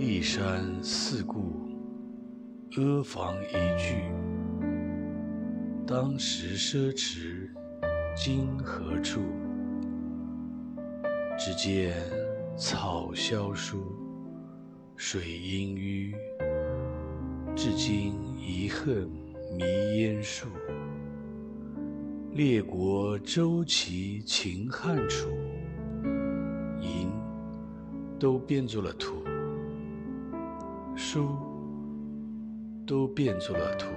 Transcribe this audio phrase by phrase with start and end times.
[0.00, 1.68] 骊山四顾，
[2.78, 4.02] 阿房一句。
[5.86, 7.50] 当时奢侈，
[8.16, 9.20] 今何处？
[11.38, 11.94] 只见
[12.56, 13.94] 草萧疏，
[14.96, 16.14] 水阴纡。
[17.54, 19.06] 至今遗恨
[19.52, 20.46] 迷烟树。
[22.32, 25.28] 列国周齐秦汉楚，
[26.80, 27.10] 银
[28.18, 29.22] 都变作了土，
[31.02, 31.26] 书
[32.86, 33.88] 都变作了图。